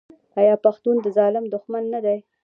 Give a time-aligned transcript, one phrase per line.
[0.39, 2.17] آیا پښتون د ظالم دښمن نه دی؟